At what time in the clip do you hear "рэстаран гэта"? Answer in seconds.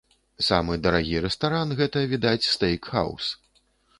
1.25-2.03